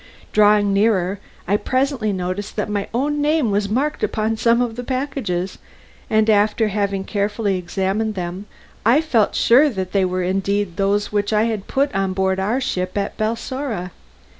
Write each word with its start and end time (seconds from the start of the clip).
Drawing 0.31 0.73
nearer 0.73 1.19
I 1.47 1.57
presently 1.57 2.11
noticed 2.11 2.55
that 2.55 2.69
my 2.71 2.89
own 2.91 3.21
name 3.21 3.51
was 3.51 3.69
marked 3.69 4.03
upon 4.03 4.35
some 4.35 4.59
of 4.59 4.75
the 4.75 4.83
packages, 4.83 5.59
and 6.09 6.27
after 6.27 6.69
having 6.69 7.03
carefully 7.03 7.55
examined 7.59 8.15
them, 8.15 8.47
I 8.83 8.99
felt 9.01 9.35
sure 9.35 9.69
that 9.69 9.91
they 9.91 10.03
were 10.03 10.23
indeed 10.23 10.77
those 10.77 11.11
which 11.11 11.31
I 11.31 11.43
had 11.43 11.67
put 11.67 11.93
on 11.93 12.13
board 12.13 12.39
our 12.39 12.59
ship 12.59 12.97
at 12.97 13.15
Balsora. 13.15 13.91